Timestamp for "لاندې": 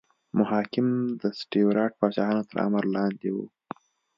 2.95-3.29